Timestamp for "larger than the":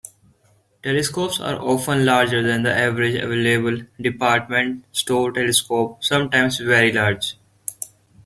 2.05-2.73